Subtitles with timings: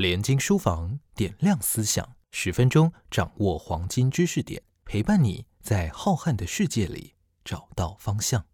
[0.00, 7.12] 连经书房点亮思想，十分钟掌握黄金知识点，陪伴你在浩瀚的世界里
[7.44, 8.46] 找到方向。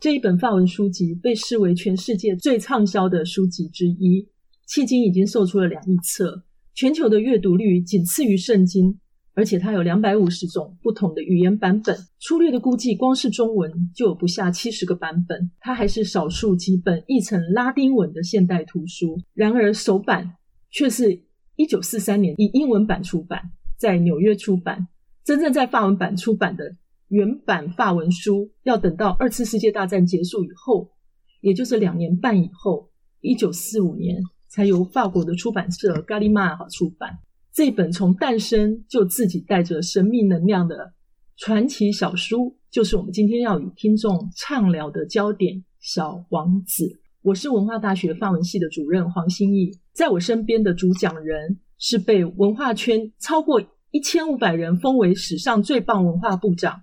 [0.00, 4.26] 这一本法文书籍被视为全世界最畅销的书籍之一，
[4.66, 8.98] 迄今已经售出了两亿册，全球的阅读率仅次于圣经，
[9.38, 11.96] 而且它有两百五十种不同的语言版本。
[12.18, 15.48] 粗略的估计，光是中文就有不下七十个版本。
[15.60, 19.16] 它还是少数几本译成拉丁文的现代图书。
[19.34, 20.34] 然而，首版
[20.72, 21.22] 却是
[21.54, 24.88] 一九四三年以英文版出版，在纽约出版。
[25.22, 26.74] 真正在法文版出版的。
[27.06, 30.90] 原版法文书要等到二次世界大战结束以后，
[31.40, 37.20] 也就是两年半以后，一九四五年才由法国的出版社咖利马尔出版。
[37.52, 40.92] 这本从诞生就自己带着神秘能量的
[41.36, 46.84] 传奇小书，就是我们今天要与听众畅聊的焦点《小王子》。
[47.22, 53.60] 我是文化大学范文系的主任黄心义，在我身边的主讲人是被文化圈超过
[53.90, 56.82] 一千五百人封为史上最棒文化部长。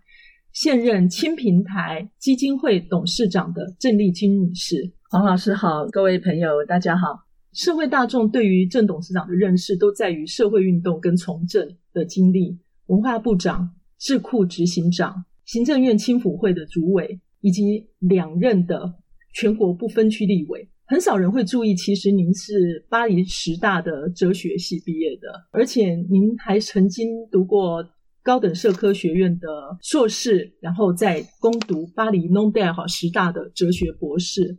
[0.52, 7.25] 现任青平台基金会董事长的郑丽君女士，黄老师好，各位朋友大家好。
[7.56, 12.60] 社会大众对于郑董事长的认识，都在于社会运动跟从政的经历。
[12.88, 18.94] 文化部长、智库执行长、行政院青辅会的主委，以及两任的
[19.34, 21.74] 全国不分区立委，很少人会注意。
[21.74, 27.84] 其实您是巴黎十大的哲学系毕业的，而且您还曾经读过。
[28.26, 29.48] 高等社科学院的
[29.84, 34.58] 硕士，然后在攻读巴黎农代尔师大的哲学博士，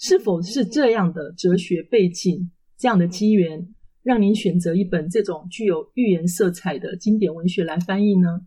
[0.00, 3.68] 是否是这样的哲学背景、这样的机缘，
[4.02, 8.40] 让您选择一本这种具有寓言色彩的经典文学来翻译呢？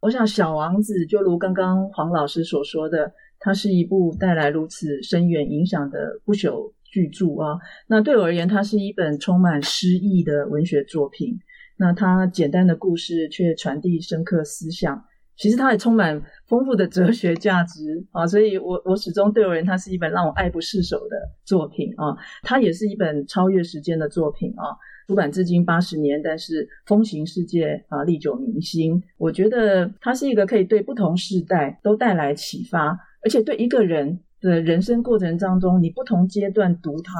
[0.00, 7.58] 我想，《小王子》就如刚刚黄老师所说的，它是一部带来如此深远影响的不朽巨著啊。
[7.86, 11.38] 那对我而言，它是一本充满诗意的文学作品。
[11.76, 15.04] 那它简单的故事却传递深刻思想，
[15.36, 18.26] 其实它也充满丰富的哲学价值啊！
[18.26, 22.16] 所以，我我始终对我而言，它是一本让我爱不释手的作品啊！
[22.42, 24.76] 它也是一本超越时间的作品啊！
[25.06, 29.02] 出版至今八十年，但是风行世界啊，历久弥新。
[29.18, 37.12] 我觉得它是一个可以对不同世代都带来启发，而且对一个人的人生过程当中，你不同阶段读它。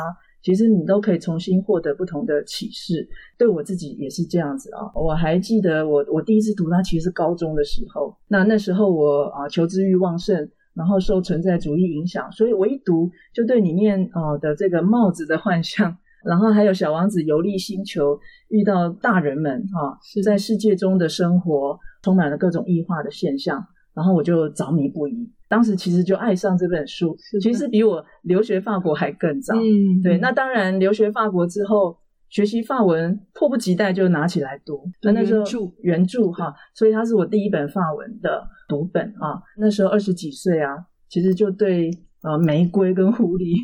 [0.44, 4.92] 其实你都可以重新获得不同的启示，对我自己也是这样子啊。
[4.94, 8.14] 我还记得我我第一次读它，其实是高中的时候。
[8.28, 15.96] 那那时候我啊求知欲旺盛，然后受存在主义影响，所以我一读就对里面啊的这个帽子的幻象，
[16.26, 25.32] 然后还有小王子游历星球，遇到大人们哈是在世界中的生活，充满了各种异化的现象，然后我就着迷不已。
[25.54, 29.54] 当时其实就爱上这本书，其实比我留学法国还更早。
[29.54, 30.18] 嗯，对。
[30.18, 31.96] 那当然，留学法国之后，
[32.28, 34.82] 学习法文迫不及待就拿起来读。
[35.02, 35.44] 那那时候
[35.80, 39.40] 原著哈，所以它是我第一本法文的读本啊。
[39.56, 40.74] 那时候二十几岁啊，
[41.08, 41.88] 其实就对
[42.24, 43.54] 呃玫瑰跟狐狸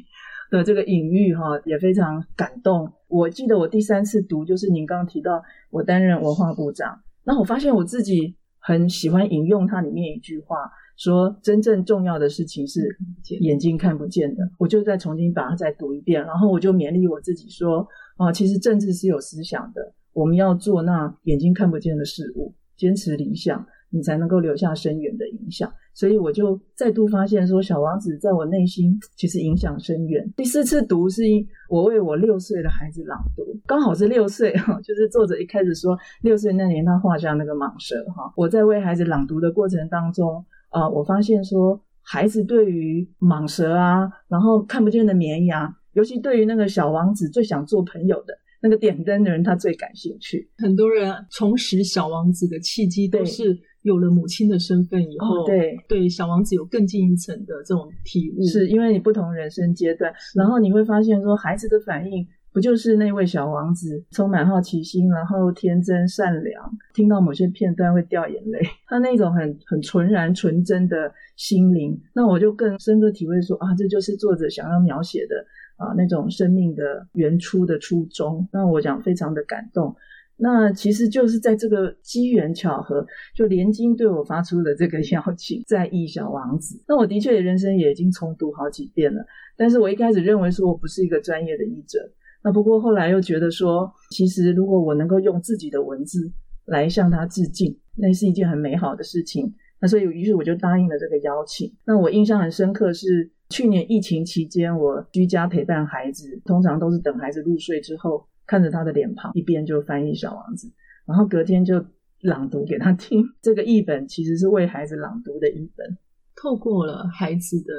[0.52, 2.88] 的这个隐喻哈也非常感动。
[3.08, 10.56] 我记得我第三次读就是您刚刚提到我担任文化部长，那我发现我自己很喜欢引用它里面一句话。
[10.96, 12.94] 说真正重要的事情是
[13.40, 17.88] 眼睛看不见的，我就再重新把它再读一遍，然后我就勉励我自己说：
[18.18, 25.72] 啊，其实政治是有思想的，我们要做那眼睛看不见的事物，坚持理想，你才能够留下深远的影响。
[25.92, 30.32] 所以我就再度发现说，小王子在我内心其实影响深远。
[30.36, 40.44] 第四次读是因我为我六岁的孩子朗读，刚好是六岁哈， 就是作者一开始说六岁那年他画下那个蟒蛇哈，我在为孩子朗读的过程当中。
[40.70, 50.48] 啊，我发现说，孩子对于蟒蛇啊，然后看不见的绵羊，尤其对于那个小王子最想做朋友的那个点灯的人，他最感兴趣。
[50.58, 58.42] 很多人重拾小王子的契机，都是有了母亲的身份以后，对对小王子有更进一层的这种体悟。
[58.44, 62.26] 是因为你不同人生阶段，然后你会发现说，孩子的反应。
[62.52, 75.36] 不就是那位小王子充满好奇心，然后天真善良，听到某些片段会掉眼泪，他那种很很纯然纯真的心灵，那我就更深刻体会说啊，这就是作者想要描写的
[75.76, 78.48] 啊那种生命的原初的初衷。
[78.52, 79.94] 那我讲非常的感动。
[80.42, 86.82] 那其实就是在这个机缘巧合，就连经对我发出的这个邀请，在译小王子。
[86.88, 89.24] 那我的确人生也已经重读好几遍了，
[89.56, 91.98] 但是我一开始认为说我不是一个专业的译者。
[92.42, 96.32] 那不过后来又觉得说，其实如果我能够用自己的文字
[96.64, 99.54] 来向他致敬，那是一件很美好的事情。
[99.78, 101.70] 那所以，于是我就答应了这个邀请。
[101.86, 110.66] 那我印象很深刻是去年疫情期间，我居家陪伴孩子，通常都是等孩子入睡之后，看着他的脸庞，一边就翻译《小王子》，
[111.06, 111.86] 然后隔天就
[112.22, 113.22] 朗读给他听。
[113.40, 115.96] 这个译本其实是为孩子朗读的译本，
[116.34, 117.72] 透过了孩子的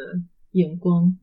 [0.52, 1.14] 眼光，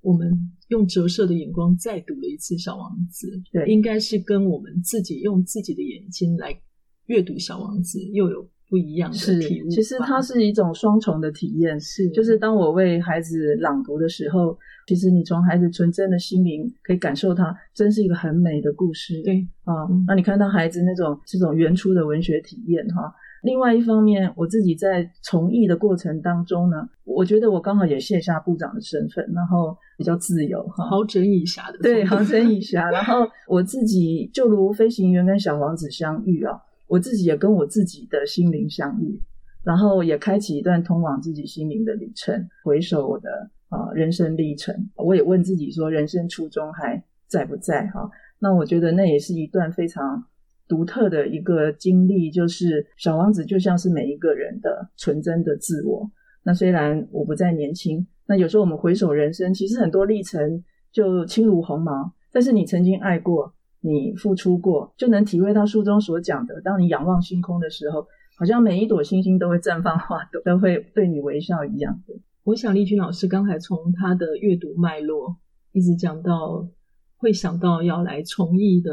[0.00, 3.28] 我们用折射的眼光再读了一次《小王子》。
[3.52, 6.60] 对，应该是跟我们自己用自己的眼睛来
[7.04, 8.50] 阅读《小王子》又有。
[8.68, 11.78] 不一样的体悟，其实它是一种双重的体验。
[11.80, 19.22] 是，就是当我为孩子朗读的时候，其实你从孩子纯真的心灵可以感受它，真是一个很美的故事。
[19.22, 23.14] 对啊，那你看到孩子那种这种原初的文学体验哈。
[23.42, 32.90] 另外一方面，我自己在从艺的过程当中呢，我觉得我刚好也卸下部长的身份，然后比较自由哈，豪整以暇的对，豪整以暇。
[32.90, 36.58] 然后我自己就如飞行员跟小王子相遇啊。
[36.88, 39.20] 我自己也跟我自己的心灵相遇，
[39.64, 42.48] 然后也开启一段通往自己心灵的旅程。
[42.62, 47.86] 回首我的啊人生历程，我也问自己说：人生初衷还在不在？
[47.88, 50.24] 哈，那我觉得那也是一段非常
[50.68, 52.30] 独特的一个经历。
[52.30, 56.08] 就是小王子就像是每一个人的纯真的自我。
[56.44, 60.62] 那虽然我不再年轻，那有时候我们回首人生，其实很多历程
[60.92, 62.12] 就轻如鸿毛。
[62.30, 63.52] 但是你曾经爱过。
[63.86, 66.60] 你付出过，就能体会到书中所讲的。
[66.60, 68.04] 当你仰望星空的时候，
[68.36, 72.14] 好像每一朵星星都会绽放花朵，都会对你微笑一样的。
[72.42, 75.36] 我想丽君老师刚才从他的阅读脉络
[75.70, 76.68] 一直讲到，
[77.16, 78.90] 会想到要来从艺的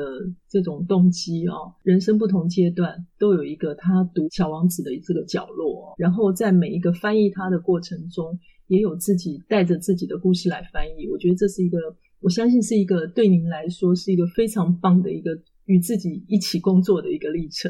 [0.48, 1.74] 这种动机哦。
[1.82, 8.38] 人生不同阶段都有一个他读小王子的这个角落，然后在每一个翻译他的过程中，
[8.68, 11.10] 也有自己带着自己的故事来翻译。
[11.10, 11.80] 我觉得这是一个。
[12.24, 17.70] 我相信是一个对您来说是一个非常棒的一个与自己一起工作的一个历程。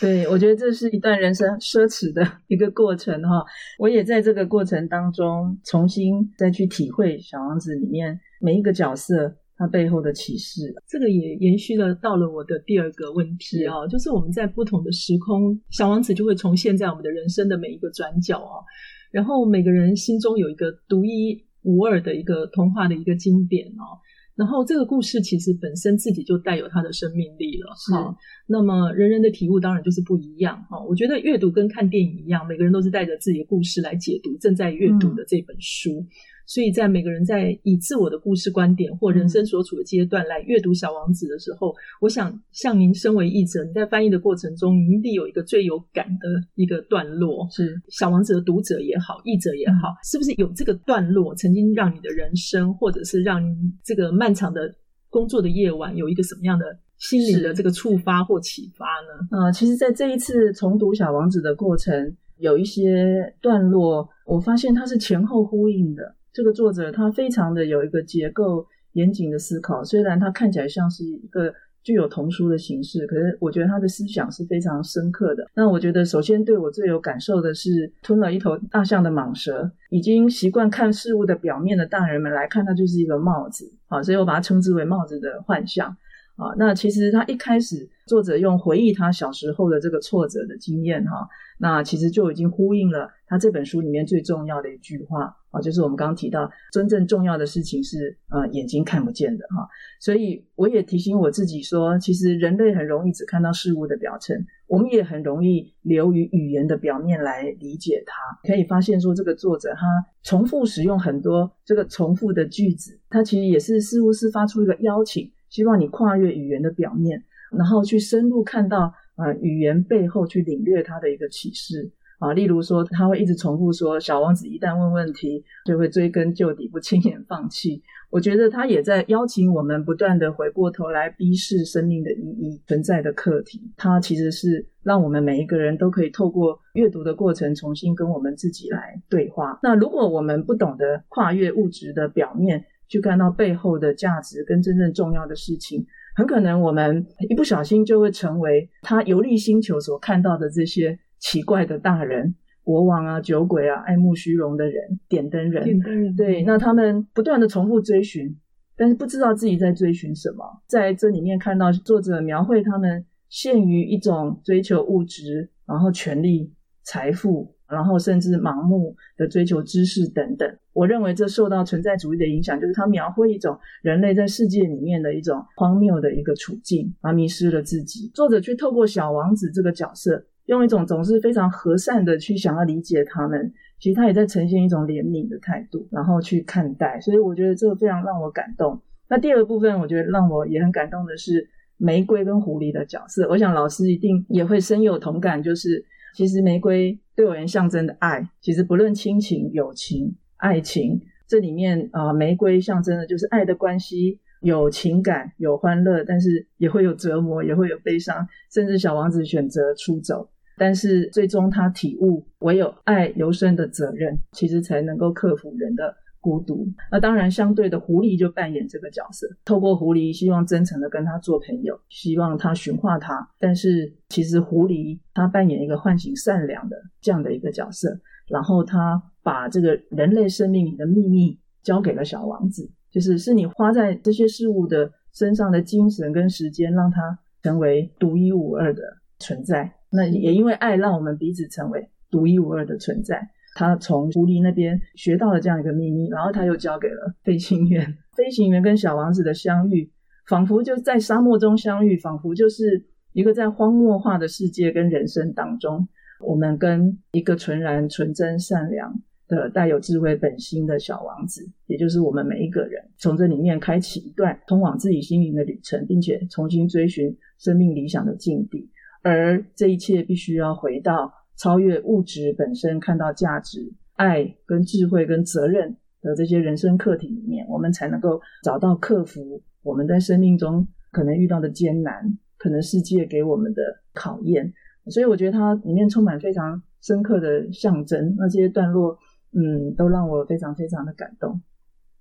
[0.00, 3.44] 对，我觉得这是一段人生奢侈的一个过程哈。
[3.78, 10.72] 我也在这个过程当中重新再去体会《小王子》里面每一个角色他背后的启示。
[10.88, 18.62] 这个也延续了到了我的第二个问题啊，就是我们在不同的时空，小王子就会重现在我们的人生的每一个转角啊。
[19.10, 21.47] 然后每个人心中有一个独一。
[21.62, 23.98] 无二的一个童话的一个经典哦，
[24.36, 28.16] 然后这个故事其实本身自己就带有它的生命力了哈。
[28.46, 30.82] 那么人人的体悟当然就是不一样哈。
[30.84, 36.06] 我觉得阅读跟看电影一样，每个人都是带着自己的故事来解读正在阅读的这本书。
[36.48, 47.46] 所以在每个人在以自我的故事观点或人生所处的阶段来阅读《小王子》的时候，我想像您身为译者，你在翻译的过程中，你一定有一个最有感的一个段落。
[47.50, 53.54] 是《小王子》的读者也好，译者也好，是不是有这个段落曾经让你的人生，或者是让您
[53.84, 54.74] 这个漫长的
[55.10, 56.64] 工作的夜晚有一个什么样的
[56.96, 59.44] 心理的这个触发或启发呢？
[59.44, 66.16] 呃，其实，在这一次重读《小王子》的过程，有一些段落，我发现它是前后呼应的。
[66.32, 71.52] 这个作者他非常的有一个结构严谨的思考，虽然他看起来像是一个
[71.82, 75.46] 具有童书的形式，可是我觉得他的思想是非常深刻的。
[75.54, 85.96] 那我觉得首先对我最有感受的是吞了一头大象的蟒蛇，已经习惯看事物的表面的大人们来看，它就是一个帽子，好，所以我把它称之为帽子的幻象。
[86.38, 99.68] 啊，那其实他一开始作者用回忆他小时候的这个挫折的经验哈，那其实就已经呼应了他这本书里面最重要的一句话啊，就是我们刚刚提到，真正重要的事情是呃眼睛看不见的哈，
[100.00, 104.36] 所以我也提醒我自己说，其实人类很容易只看到事物的表层，
[104.68, 108.48] 我们也很容易流于语言的表面来理解它。
[108.48, 109.86] 可以发现说，这个作者他
[110.22, 115.28] 重复使用很多这个重复的句子，他其实也是似乎是发出一个邀请。
[115.48, 117.22] 希望你跨越语言的表面，
[117.56, 122.32] 然后去深入看到呃语言背后去领略它的一个启示啊。
[122.32, 133.70] 例如说，他会一直重复说：“小王子一旦问问题，就会追根究底，不轻言放弃。”我觉得他也在邀请我们不断的回过头来逼视生命的意义存在的课题。
[133.76, 139.58] 它其实是让我们每一个人都可以透过阅读的过程，重新跟我们自己来对话。
[139.62, 155.64] 那如果我们不懂得跨越物质的表面，去看到背后的价值跟真正重要的事情，很可能我们一不小心就会成为他游历星球所看到的这些奇怪的大人、国王啊、酒鬼啊、爱慕虚荣的人、点灯人。
[155.64, 156.16] 点灯人。
[156.16, 158.36] 对，那他们不断的重复追寻，
[158.76, 160.44] 但是不知道自己在追寻什么。
[160.66, 166.52] 在这里面看到作者描绘他们陷于一种追求物质，然后权力。
[166.90, 170.48] 财富，然后甚至盲目的追求知识等等。
[170.78, 178.08] 我认为这受到存在主义的影响，就是他描绘一种人类在世界里面的一种荒谬的一个处境，而迷失了自己。
[178.14, 183.52] 作者却透过小王子这个角色，用一种总是非常和善的去想要理解他们。
[183.80, 187.00] 其实他也在呈现一种怜悯的态度，然后去看待。
[187.00, 188.80] 所以我觉得这个非常让我感动。
[189.08, 193.28] 那第二部分，我觉得让我也很感动的是玫瑰跟狐狸的角色。
[193.28, 210.28] 我想老师一定也会深有同感，就是其实玫瑰对我而言象征的爱，其实不论亲情、友情、爱情，这里面啊，玫瑰象征的就是爱的关系，有情感、有欢乐，但是也会有折磨，也会有悲伤，甚至小王子选择出走。
[210.56, 216.66] 但是最终他体悟，唯有爱由生的责任，其实才能够克服人的孤独。
[216.90, 223.28] 那当然，相对的狐狸就扮演这个角色，透过狐狸希望真诚的跟他做朋友，希望他驯化他。
[223.38, 238.82] 但是其实狐狸他扮演一个唤醒善良的这样的一个角色，然后他把这个人类生命里的秘密交给了小王子，就是是你花在这些事物的身上的精神跟时间，让他成为独一无二的
[239.18, 239.70] 存在。
[239.90, 243.28] 那也因为爱，让我们彼此成为独一无二的存在。
[243.54, 247.98] 他从狐狸那边学到了这样一个秘密，然后他又交给了飞行员。
[248.16, 249.92] 飞行员跟小王子的相遇，
[250.26, 255.86] 仿佛就在沙漠中相遇，仿佛就是一个在荒漠化的世界跟人生当中，
[256.26, 268.70] 我们跟一个纯然、纯真、善良的、带有智慧本心的小王子，也就是我们每一个人，从这里面开启一段通往自己心灵的旅程，并且重新追寻生命理想的境地。
[269.02, 283.62] 而这一切必须要回到超越物质本身，看到价值、爱跟智慧跟责任的这些人生课题里面，我们才能够找到克服我们在生命中可能遇到的艰难，可能世界给我们的
[283.94, 284.52] 考验。
[284.90, 288.98] 所以我觉得它里面充满非常深刻的象征，那这些段落，
[289.32, 291.40] 嗯，都让我非常非常的感动。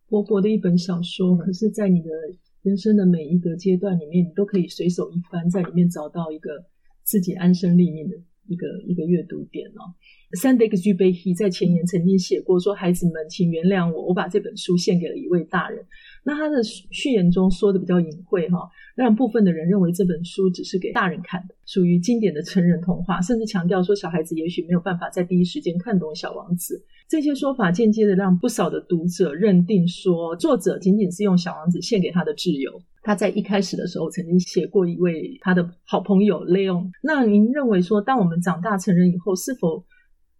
[0.09, 2.09] 薄薄的一本小说，可是在你的
[2.61, 6.65] 人生的每一个阶段里面，你都可以随手一翻，在里面找到一个。
[7.07, 8.17] 自己安身立命的
[8.47, 9.95] 一个一个阅读点哦。
[10.37, 15.85] 三德克居贝希在前言曾经写过说：“孩子们，请原谅我，我把这本书献给了一位大人。”
[16.25, 26.83] 那他的序言中说的比较隐晦哈，让部分的人认为这本书只是给大人看的，属于经典的成人童话，甚至强调说小孩子也许没有办法在第一时间看懂小王子。
[27.09, 32.81] 这些说法间接的让不少的读者认定说，作者仅仅是用小王子献给他的挚友。
[33.01, 36.91] 他在一开始的时候曾经写过一位他的好朋友 Leon。
[37.01, 39.85] 那您认为说，当我们长大成人以后，是否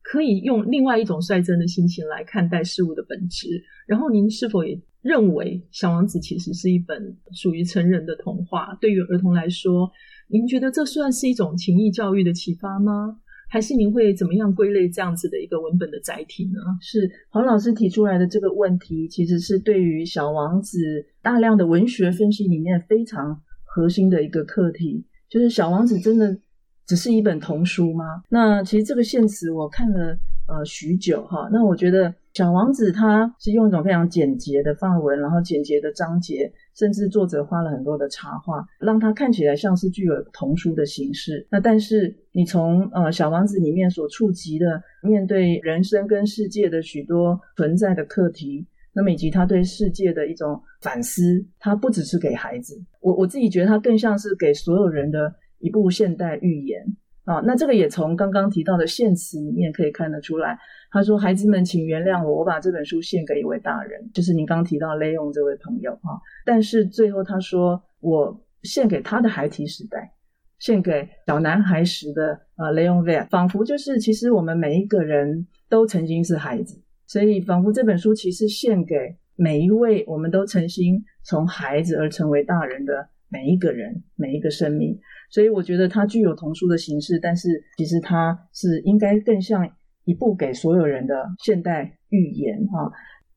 [0.02, 3.64] 可以用另外一种率真的心情来看待事物的本质？
[3.88, 8.78] 然后您是否也认为《小王子》其实是一本属于成人的童话？
[8.82, 9.90] 对于儿童来说，
[10.28, 13.22] 您觉得这算是一种情谊教育的启发吗？
[13.50, 16.60] 还是您会怎么样归类这样子的一个文本的载体呢？
[16.82, 20.78] 是黄老师提出来的这个问题，其实是对于《小王子》
[21.22, 26.38] 大量的文学分析里面非常核心的一个课题，就是《小王子》真的
[26.86, 28.24] 只是一本童书吗？
[28.30, 32.14] 那其实这个现实我看了呃许久哈，那我觉得。
[32.34, 41.48] 小王子他是用一种非常简洁的范文，然后简洁的章节，甚至作者花了很多的插画，让它看起来像是具有童书的形式。
[41.50, 56.86] 那但是你从呃小王子里面所触及的，面对人生跟世界的许多存在的课题，那么以及他对世界的一种反思，他不只是给孩子，我我自己觉得他更像是给所有人的一部现代寓言
[57.28, 57.40] 啊。
[57.46, 60.58] 那这个也从刚刚提到的献词里面可以看得出来。
[60.90, 66.16] 他说：“孩子们，请原谅我，我把这本书献给一位大人，就是您刚提到雷勇这位朋友啊。
[66.46, 70.14] 但是最后他说，我献给他的孩提时代，
[70.60, 78.96] 献给小男孩时的呃雷勇 v 仿佛就是其实我们每一个人都曾经是孩子，所以仿佛这本书其实献给
[79.36, 85.00] 每一位我们都曾经从孩子而成为大人的每一个人，每一个生命。
[85.30, 89.70] 所以我觉得它具有童书的形式，但是其实它是应该更像。”
[90.08, 92.90] 一部给所有人的现代寓言哈，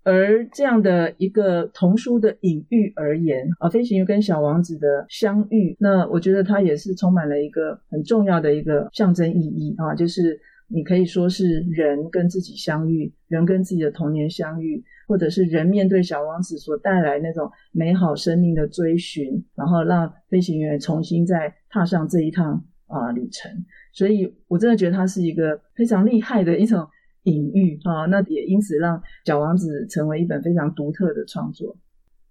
[0.04, 23.50] 而这样的一个童书的隐喻而言啊，飞行员跟小王子的相遇，那我觉得它也是充满了一个很重要的一个象征意义啊，就是你可以说是人跟自己相遇，人跟自己的童年相遇，或者是人面对小王子所带来那种美好生命的追寻，然后让飞行员重新再踏上这一趟啊旅程。
[23.92, 26.86] 所以，我真的觉得它是一个非常厉害的一种
[27.24, 28.06] 隐喻啊！
[28.06, 31.76] 那也因此让《小王子》成为一本非常独特的创作。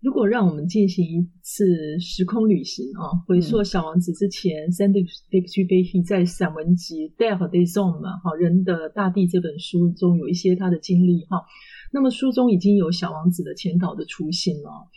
[0.01, 11.43] 如果让我们进行一次时空旅行啊，回溯《小王子》之前 s a n d i x b a k y 在散文集《Death Day Zone》嘛，哈，人的大地这本书中有一些他的经历哈。
[11.91, 14.87] 那么书中已经有小王子的前导的雏形了，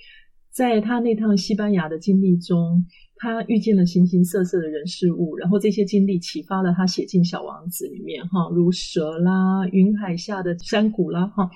[0.50, 2.84] 在他那趟西班牙的经历中，
[3.16, 11.50] 他遇见了形形色色的人事物，然后这些经历启发了他写进《小王子》里面哈，如蛇啦、云海下的山谷啦哈。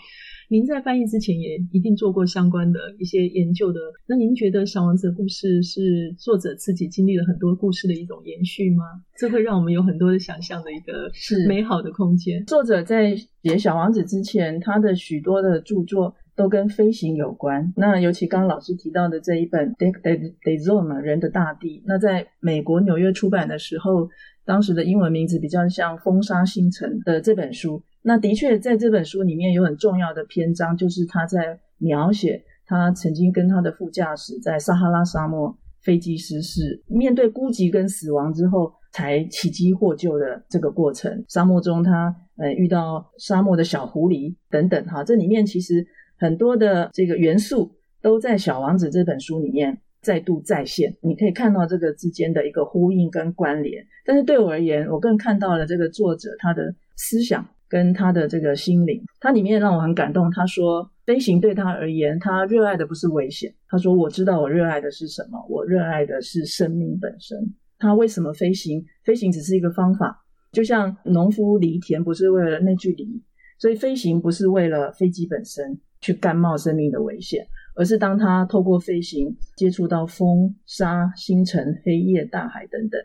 [0.49, 8.85] 您在翻译之前也一定做过相关的一些研究的，那您觉得《小王子》的故事是作者自己经历了很多故事的一种延续吗？
[9.17, 12.45] 这会让我们有很多的想象的一个是美好的空间。
[12.47, 13.27] 作者在写
[13.59, 17.73] 《小王子》之前，他的许多的著作都跟飞行有关。
[17.77, 24.09] 那尤其刚刚老师提到的这一本《Deck Day Day Zone》人的大地，那在美国纽约出版的时候，
[24.45, 27.83] 当时的英文名字比较像《风沙星辰》的这本书。
[28.09, 41.25] 那的确，在这本书里面有很重要的篇章，就是他在描写他曾经跟他的副驾驶在撒哈拉沙漠飞机失事，面对孤寂跟死亡之后才奇迹获救的这个过程。
[41.27, 45.85] 沙漠中，他呃遇到沙漠的小狐狸等等，哈，这里面其实
[46.17, 53.85] 很多的这个元素都在《小王子》这本书里面再度再现，你可以看到这个之间的一个呼应跟关联。
[54.05, 57.45] 但是对我而言，我更看到了这个作者他的思想。
[57.69, 60.31] 跟他的这个心灵，他里面让我很感动。
[60.31, 63.53] 他说，飞行对他而言，他热爱的不是危险。
[63.69, 67.37] 他说，我知道我热爱的是什么，我热爱的是生命本身。
[67.79, 68.85] 他为什么飞行？
[69.05, 73.23] 飞行只是一个方法，就像农夫犁田不是为了那句犁，
[73.59, 83.01] 所以飞行不是为了飞机本身去甘冒生命的危险，而是当他透过飞行接触到风、沙、星辰、黑夜、大海等等。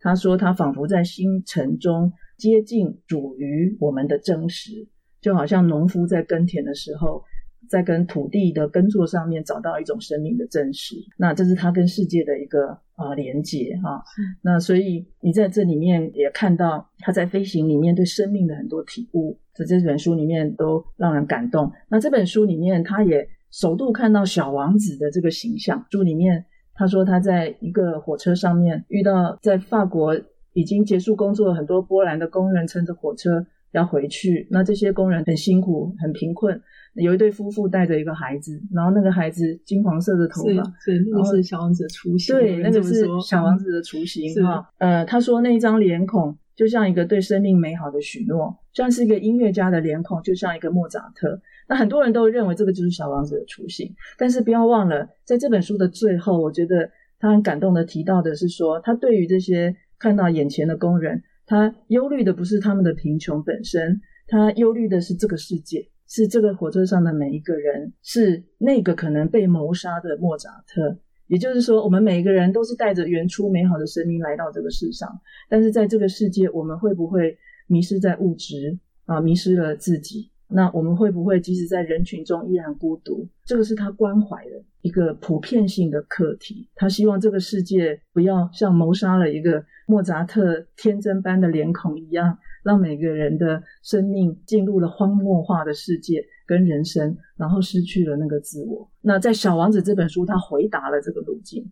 [0.00, 2.12] 他说，他仿佛在星辰中。
[2.40, 4.88] 接近属于我们的真实，
[5.20, 7.22] 就好像农夫在耕田的时候，
[7.68, 10.96] 在跟土地的耕作上面找到一种生命的真实。
[11.18, 14.02] 那这是他跟世界的一个啊连接哈。
[14.40, 21.70] 那所以你在这里面也看到他在飞行里面对生命的很多体悟，在这本书里面都让人感动。
[21.90, 25.86] 那这本书里面他也首度看到小王子的这个形象。
[25.90, 30.18] 书里面他说他在一个火车上面遇到在法国。
[30.52, 34.48] 已经结束工作了，很多波兰的工人乘着火车要回去。
[34.50, 36.60] 那这些工人很辛苦，很贫困。
[36.94, 42.34] 有一对夫妇带着一个孩子，然后那个孩子金黄色的头发，对，那个是小王子的雏形。
[42.34, 44.68] 对，那个是小王子的雏形哈。
[44.78, 51.40] 呃，他说那一张脸孔就像一个对生命美好的许诺，像是一个音乐家的脸孔，就像一个莫扎特。
[51.68, 53.94] 那很多人都认为这个就是小王子的雏形。
[54.18, 59.76] 但是不要忘了，在这本书的最后，我觉得他很感动的提到的是说，他对于这些。
[60.00, 70.98] 看到眼前的工人，他忧虑的不是他们的贫穷本身，他忧虑的是这个世界，是这个火车上的每一个人，是那个可能被谋杀的莫扎特。
[71.26, 75.08] 也就是说，我们每一个人都是带着原初美好的生命来到这个世上，
[75.48, 79.20] 但是在这个世界，我们会不会迷失在物质啊？
[79.20, 80.30] 迷失了自己？
[80.52, 83.28] 那我们会不会即使在人群中依然孤独？
[83.44, 86.68] 这个是他关怀的一个普遍性的课题。
[86.74, 98.90] 他希望这个世界不要像谋杀了一个莫扎特天真般的脸孔一样，让每个人的生命进入了荒漠化的世界跟人生，然后失去了那个自我。
[99.00, 101.70] 那在《小王子》这本书，他回答了这个路径。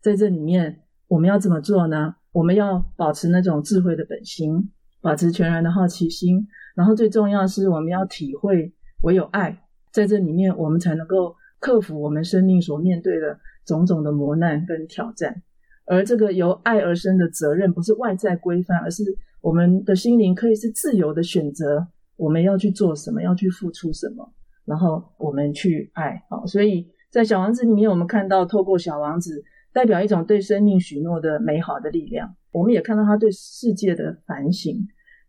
[0.00, 2.14] 在这里面，我们要怎么做呢？
[2.32, 6.46] 我们要保持那种智慧的本心，保持全然的好奇心。
[6.76, 9.58] 然后最重要的是，我们要体会，唯有爱
[9.90, 15.42] 在这里面，我们才能够克服我们生命所面对的种种的磨难跟挑战。
[15.86, 19.02] 而这个由爱而生的责任，不是外在规范，而是
[19.40, 21.86] 我们的心灵可以是自由的选择，
[22.16, 24.30] 我们要去做什么，要去付出什么，
[24.66, 26.22] 然后我们去爱。
[26.28, 34.86] 好，所以在小王子里面，我们看到透过小王子代表一种对生命许诺的美好的力量，我们也看到他对世界的反省。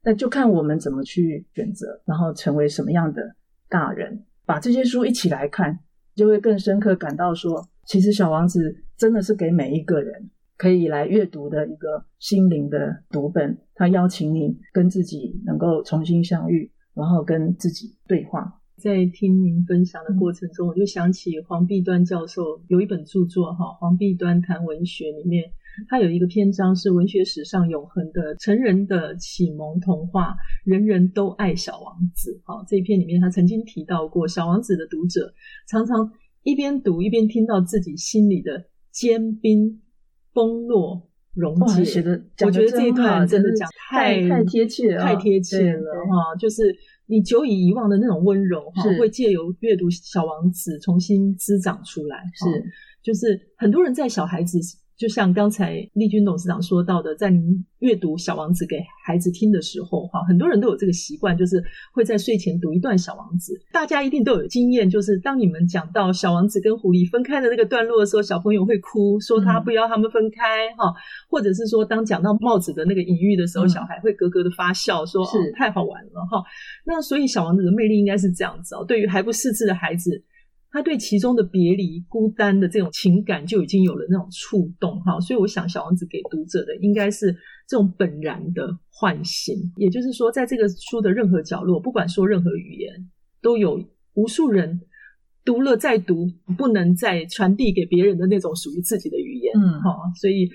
[0.08, 3.36] 那就看我们怎么去选择，然后成为什么样的
[3.68, 4.24] 大人。
[4.46, 5.78] 把这些书一起来看，
[6.16, 13.58] 就会更深刻感到说，其实《小王子》真的是给每一个人可以来阅读的一个心灵的读本。
[13.76, 18.62] 他邀请你跟自己能够重新相遇，然后跟自己对话。
[18.78, 25.52] 在听您分享的过程中，我就想起黄碧端教授有一本著作哈，《黄碧端谈文学》里面。
[25.88, 30.36] 他有一个篇章是文学史上永恒的成人的启蒙童话，
[30.66, 32.42] 人人都爱小王子。
[32.44, 35.34] 好，这一篇里面他曾经提到过，小王子的读者
[35.68, 36.12] 常常
[36.44, 39.82] 一边读一边听到自己心里的坚冰
[40.34, 41.86] 崩落溶解。
[41.86, 52.24] 写的，我觉得这一段真的讲太太贴切了，太贴切了哈，就是你久已遗忘的那种温柔哈，会借由阅读《小王子》重新滋长出来。
[52.34, 52.46] 是，
[53.04, 54.60] 就是很多人在小孩子。
[54.98, 63.54] 就像刚才丽君董事长说到的，在您阅读《小王子》给孩子听的时候，哈，很多人都有这个习惯，就是会在睡前读一段《小王子》。
[63.72, 70.92] 大家一定都有经验，就是当你们讲到小王子跟狐狸分开的那个段落的时候，小朋友会哭，说他不要他们分开，哈，
[71.30, 76.44] 或者是说当讲到帽子的那个隐喻的时候，小孩会咯咯的发笑，说是太好玩了，哈。
[76.84, 80.24] 那所以小王子的魅力应该是这样子哦，对于还不识字的孩子。
[80.70, 87.34] 他对其中的别离、孤单的这种情感就已经有了那种触动哈，所以我想小王子给读者的应该是
[87.68, 89.56] 这种本然的唤醒。
[89.78, 93.10] 也就是说，在这个书的任何角落，不管说任何语言，
[93.42, 93.82] 都有
[94.14, 94.82] 无数人
[95.46, 96.28] 读了再读，
[96.58, 99.54] 不能再传递给别人的那种属于自己的语言。
[99.56, 100.50] 嗯，哈，所以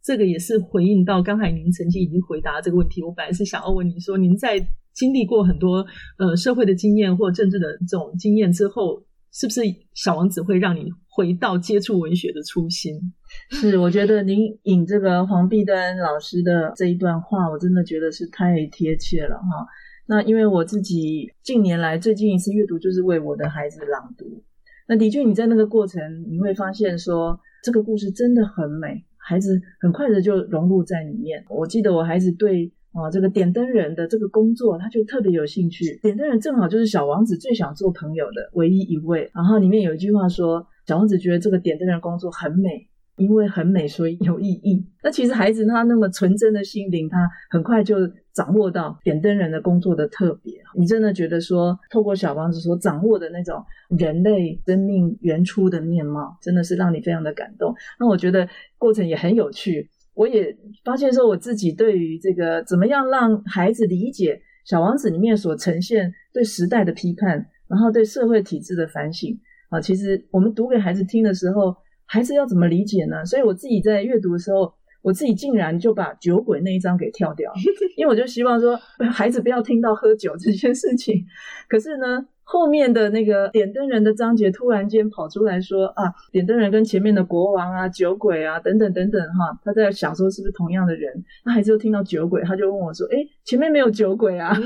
[0.00, 3.02] 这个也是回应到刚才您曾经已经回答这个问题。
[3.02, 5.84] 我本来是想要问您说，您在经历过很多
[6.18, 9.02] 呃社会的经验或政治的这种经验之后。
[9.38, 9.60] 是不是
[9.92, 13.12] 小王子会让你回到接触文学的初心？
[13.50, 19.66] 是，我觉得您引这个黄碧丹老师的这一段话，我真的觉得是太贴切了哈。
[20.06, 24.42] 那因为我自己近年来最近一次阅读就是为我的孩子朗读，
[24.88, 31.44] 那的确你在那个过程你会发现说这个故事真的很美，孩子很快的就融入在里面。
[31.50, 32.72] 我记得我孩子对。
[32.96, 35.98] 啊，这个点灯人的这个工作，他就特别有兴趣。
[36.02, 39.30] 点灯人正好就是小王子最想做朋友的唯一一位。
[39.34, 44.86] 然后里面有一句话说，小王子觉得这个点灯人工作很美，因为很美，所以有意义。
[45.02, 47.96] 那其实孩子他那么纯真的心灵，他很快就
[48.32, 50.54] 掌握到点灯人的工作的特别。
[50.74, 53.62] 你真的觉得说，透过小王子所掌握的那种
[53.98, 57.74] 人类生命原初的面貌，真的是让你非常的感动。
[58.00, 59.90] 那我觉得过程也很有趣。
[60.16, 71.76] 我也发现说，我自己对于这个怎么样让孩子理解《小王子》里面所呈现对时代的批判，然后对社会体制的反省啊，其实我们读给孩子听的时候，
[72.06, 73.24] 孩子要怎么理解呢？
[73.26, 77.52] 所以我自己在阅读的时候，我自己竟然就把酒鬼那一章给跳掉，
[77.96, 78.74] 因为我就希望说
[79.12, 81.26] 孩子不要听到喝酒这件事情。
[81.68, 82.26] 可是呢？
[82.48, 91.12] 后面的那个点灯人的章节突然间跑出来说啊，点灯人跟前面的国王啊、酒鬼啊等等等等哈，他在想说是不是同样的人？
[91.44, 94.56] 那孩子又听到酒鬼，他就问我说：“哎，前面没有酒鬼啊？”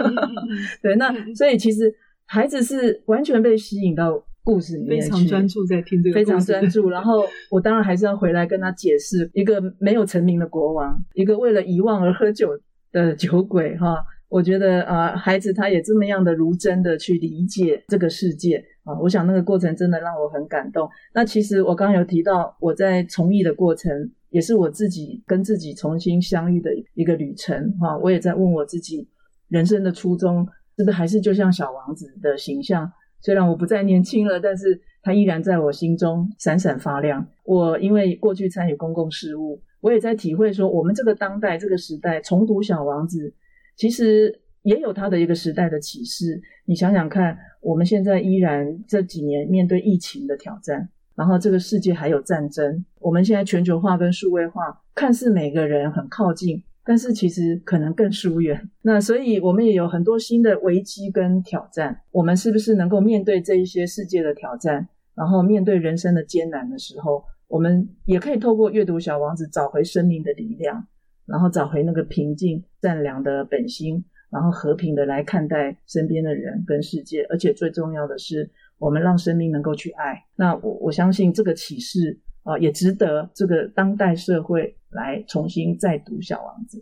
[0.83, 1.91] 对，那所以其实
[2.27, 6.91] 孩子是完全被吸引到故事里面，非常专注在听这个，非常专注。
[6.91, 12.51] 然后我当然还是要回来跟他解释一个没有成名的国王，一个为了遗忘而喝酒
[12.93, 14.05] 的酒鬼哈。
[14.31, 20.89] 我觉得啊，孩子他也这么样的如真的去理解这个世界啊，我想那个过程真的让我很感动。
[21.13, 23.91] 那其实我刚刚有提到，我在从艺的过程，
[24.29, 27.99] 也是我自己跟自己重新相遇的一个旅程哈。
[27.99, 29.09] 我也在问我自己，
[29.49, 30.47] 人生的初衷
[30.79, 32.89] 是不是还是就像小王子的形象？
[33.21, 37.27] 虽然我不再年轻了，但是他依然在我心中闪闪发亮。
[37.45, 43.35] 我因为过去参与公共事务，我也在体会说，我们这个当代这个时代重读小王子。
[43.81, 46.39] 其实也有他的一个时代的启示。
[46.67, 52.85] 你想想看，我们现在依然这几年面对疫情的挑战，然后这个世界还有战争。
[52.99, 58.69] 我们现在全球化跟数位化，看似每个人很靠近，但是其实可能更疏远。
[58.83, 61.99] 那所以我们也有很多新的危机跟挑战。
[62.11, 70.87] 我们是不是能够面对这一些世界的挑战，然后面对人生的艰难的时候，我们也可以透过阅读《小王子》找回生命的力量。
[71.31, 80.25] 然后找回那个平静、善良的本心，然后和平的来看待身边的人跟世界，而且最重要的是，我们让生命能够去爱。
[80.37, 86.79] 那我我相信这个启示啊，也值得这个当代社会来重新再读《小王子》。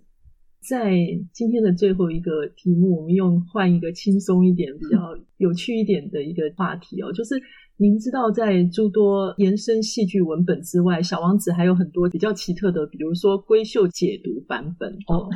[0.69, 0.93] 在
[1.33, 4.99] 今天的最后一个题目，我们用换一个轻松一点、比较
[5.37, 7.35] 有趣一点的一个话题哦，就是。
[7.81, 15.29] 您知道，在诸多延伸戏剧文本之外，《小王子》还有很多比较奇特的，比如说闺秀解读版本哦，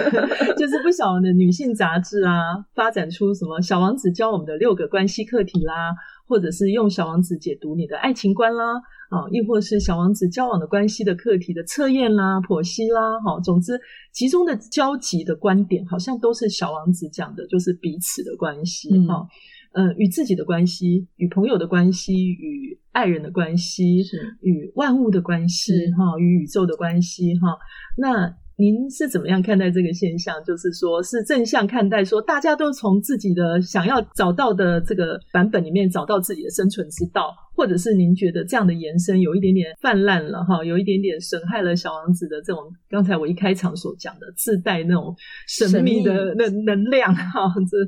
[0.56, 5.94] 就是不少的女性杂志啊，发展出什么《小王子》教我们的六个关系课题啦，
[6.26, 8.76] 或者是用《小王子》解读你的爱情观啦，
[9.10, 13.78] 啊，亦或是《小王子》交往的关系的课题的测验啦、剖析啦，哈，总之，
[14.14, 19.26] 其中的交集的观点，好像都是《小王子》讲的，就是彼此的关系，哈。
[19.72, 27.56] 呃，与自己的关系，与朋友的关系，与爱人的关系，是与万物的关系，哈，与宇宙的关系，哈。
[27.96, 30.36] 那您是怎么样看待这个现象？
[30.44, 45.16] 就是说，是正向看待，说大家都从自己的想要找到的这个版本里面找到自己的生存之道，或者是您觉得这样的延伸有一点点泛滥了哈，有一点点损害了小王子的这种刚才我一开场所讲的自带那种
[45.48, 47.78] 神秘的能能量哈，这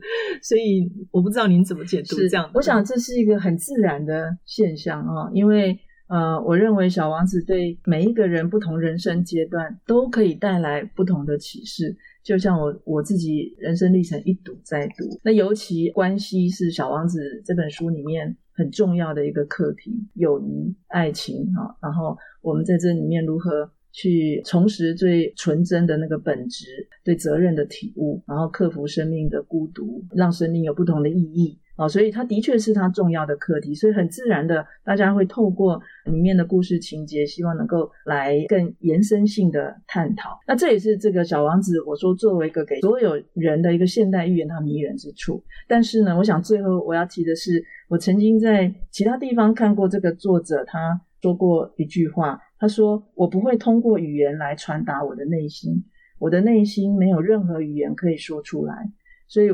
[0.43, 2.51] 所以我不知道您怎么解读这样。
[2.55, 5.79] 我想这是一个很自然的现象啊，因为。
[6.13, 11.97] 呃，我认为《小王子》对每一个人不同人生阶段都可以带来不同的启示。
[12.23, 21.75] 就像我我自己人生历程一读再读，那尤其关系是《小王子》这本书里面很重要的一个课题——友谊、爱情哈。
[21.81, 26.67] 然后我们在这里面如何去重拾最纯真的那个本质，
[27.03, 31.59] 对责任的体悟，然后克服生命的孤独，让生命有不同的意义。
[31.83, 40.39] 哦，所以它的确是它重要的课题，所以很自然的，大家会透过里面的故事情节，希望能够来更延伸性的探讨。
[40.47, 45.43] 那这也是这个小王子，我说作为一个给所有人的一个现代寓言，它迷人之处。
[45.67, 55.83] 但是呢，我想最后我要提的是，我曾经在其他地方看过这个作者他说过一句话，他说：“我不会通过语言来传达我的内心，
[56.21, 58.93] 我的内心没有任何语言可以说出来。”
[59.27, 59.51] 所以。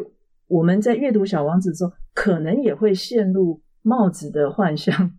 [0.49, 5.13] 我们在阅读《小王子》的时候，可能也会陷入帽子的幻象，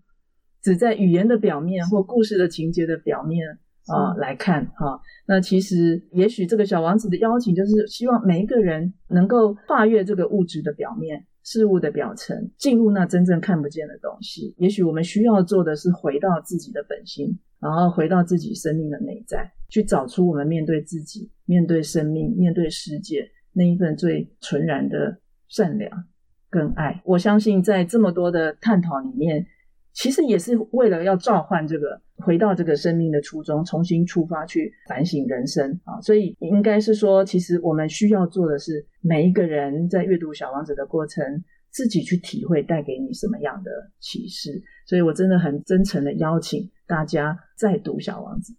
[0.61, 3.47] 只在语言的表面或故事的情节的表面
[3.87, 4.99] 啊来看哈。
[5.27, 14.55] 那其实，也许这个小王子的邀请，就是希望每一个人能够跨越这个物质的表面、事物的表层，进入那真正看不见的东西。
[14.57, 23.29] 也许我们需要做的是回到自己的本心，然后回到自己生命的内在，去找出我们面对自己、面对生命、面对世界。
[23.53, 26.05] 那一份最纯然的善良
[26.49, 29.45] 跟爱，我相信在这么多的探讨里面，
[29.93, 35.99] 其实也是为了要召唤这个回到这个生命的初衷，重新出发去反省人生啊。
[36.01, 44.61] 所以应该是说，其实我们需要做的是，每一个人在阅读《小王子》的过程，自己去体会带给你什么样的启示。
[44.85, 48.53] 所以我真的很真诚的邀请大家再读《小王子》。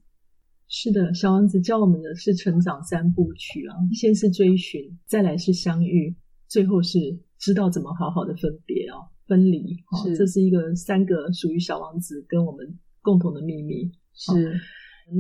[0.73, 6.15] 是的，小王子教我们的是成长三部曲啊，先是追寻，再来是相遇，
[6.47, 9.77] 最后是知道怎么好好的分别哦，分离。
[10.05, 13.91] 是，这是一个三个属于小王子跟我们共同的秘密。
[14.15, 14.61] 是，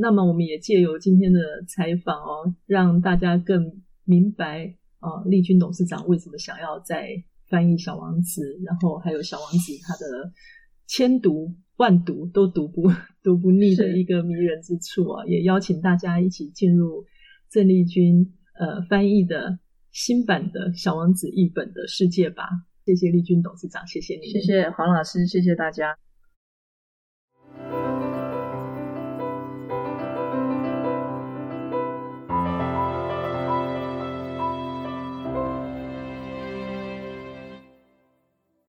[0.00, 7.08] 那么我们也借由今天的采访哦，让大家更明白啊，丽君董事长为什么想要再
[7.48, 10.32] 翻译小王子，然后还有小王子他的
[10.86, 11.52] 千读。
[11.80, 12.90] 万读都读不
[13.24, 15.24] 读不腻的一个迷人之处啊！
[15.24, 17.06] 也邀请大家一起进入
[17.50, 19.58] 郑丽君呃翻译的
[19.90, 22.44] 新版的《小王子》译本的世界吧。
[22.84, 25.96] 谢谢丽君董事长，谢谢你，谢谢黄老师，谢谢大家。